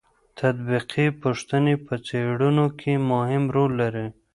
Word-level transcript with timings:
تطبیقي 0.39 1.05
پوښتنې 1.21 1.75
په 1.85 1.93
څېړنو 2.07 2.65
کې 2.79 2.93
مهم 3.11 3.43
رول 3.55 3.71
لري. 3.81 4.07